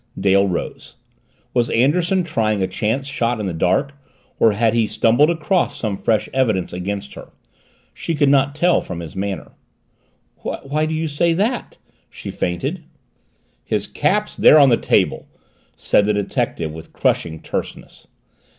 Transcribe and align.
Dale 0.19 0.47
rose. 0.47 0.95
Was 1.53 1.69
Anderson 1.69 2.23
trying 2.23 2.63
a 2.63 2.67
chance 2.67 3.05
shot 3.05 3.39
in 3.39 3.45
the 3.45 3.53
dark 3.53 3.93
or 4.39 4.53
had 4.53 4.73
he 4.73 4.87
stumbled 4.87 5.29
upon 5.29 5.69
some 5.69 5.95
fresh 5.95 6.27
evidence 6.33 6.73
against 6.73 7.13
her? 7.13 7.29
She 7.93 8.15
could 8.15 8.27
not 8.27 8.55
tell 8.55 8.81
from 8.81 8.99
his 9.01 9.15
manner. 9.15 9.51
"Why 10.41 10.87
do 10.87 10.95
you 10.95 11.07
say 11.07 11.33
that?" 11.33 11.77
she 12.09 12.31
feinted. 12.31 12.83
"His 13.63 13.85
cap's 13.85 14.35
there 14.35 14.57
on 14.57 14.69
that 14.69 14.81
table," 14.81 15.27
said 15.77 16.05
the 16.05 16.13
detective 16.15 16.71
with 16.71 16.93
crushing 16.93 17.39
terseness. 17.39 18.07